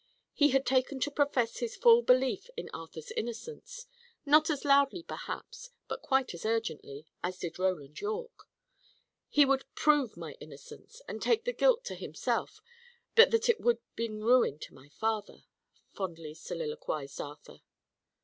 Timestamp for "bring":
13.95-14.21